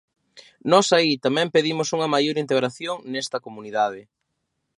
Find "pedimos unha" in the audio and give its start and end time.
1.55-2.11